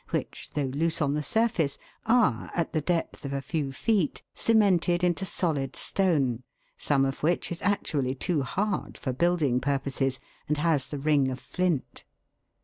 which, 0.09 0.49
though 0.55 0.63
loose 0.73 0.99
on 0.99 1.13
the 1.13 1.21
surface, 1.21 1.77
are, 2.07 2.49
at 2.55 2.73
the 2.73 2.81
depth 2.81 3.23
of 3.23 3.33
a 3.33 3.39
few 3.39 3.71
feet, 3.71 4.23
cemented 4.33 5.03
into 5.03 5.25
solid 5.25 5.75
stone, 5.75 6.41
some 6.75 7.05
of 7.05 7.21
which 7.21 7.51
is 7.51 7.61
actually 7.61 8.15
too 8.15 8.41
hard 8.41 8.97
for 8.97 9.13
building 9.13 9.59
pur 9.59 9.77
poses 9.77 10.19
and 10.47 10.57
has 10.57 10.87
the 10.87 10.97
ring 10.97 11.27
of 11.29 11.39
flint. 11.39 12.03